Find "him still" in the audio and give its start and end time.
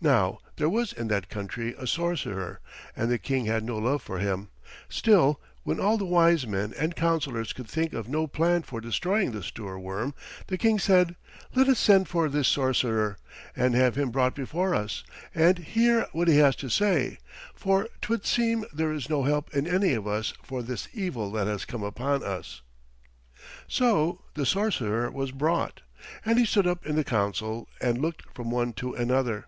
4.18-5.40